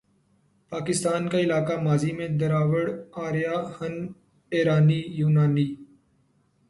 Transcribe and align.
پاکستان 0.71 1.29
کا 1.29 1.37
علاقہ 1.39 1.75
ماضی 1.83 2.11
میں 2.17 2.27
دراوڑ، 2.39 2.85
آریا، 3.25 3.55
ہن، 3.77 3.95
ایرانی، 4.51 5.01
یونانی، 5.19 5.67